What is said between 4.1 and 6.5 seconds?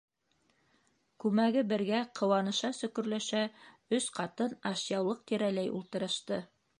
ҡатын ашъяулыҡ тирәләй ултырышты.